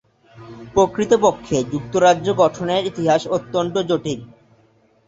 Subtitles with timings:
[0.73, 4.19] প্রকৃতপক্ষে যুক্তরাজ্য গঠনের ইতিহাস অত্যন্ত জটিল।